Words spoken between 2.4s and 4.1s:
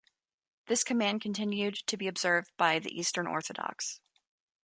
by the Eastern Orthodox.